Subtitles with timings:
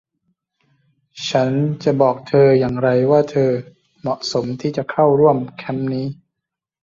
[1.29, 1.51] ฉัน
[1.83, 3.51] จะบอกเธออย่างไรว่าเธอ
[4.01, 6.07] เหมาะสมที่จะเข้าร่วมแคมป์นี้?